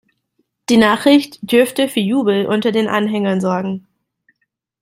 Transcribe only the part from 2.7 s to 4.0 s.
den Anhängern sorgen.